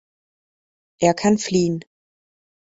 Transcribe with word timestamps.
Er 0.99 1.13
kann 1.13 1.37
fliehen. 1.37 1.81